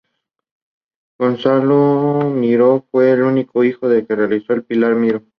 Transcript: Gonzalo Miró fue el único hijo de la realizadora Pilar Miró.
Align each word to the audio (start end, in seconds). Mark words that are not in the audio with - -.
Gonzalo 1.19 2.27
Miró 2.31 2.87
fue 2.89 3.11
el 3.11 3.21
único 3.21 3.63
hijo 3.63 3.87
de 3.87 4.03
la 4.09 4.15
realizadora 4.15 4.65
Pilar 4.65 4.95
Miró. 4.95 5.21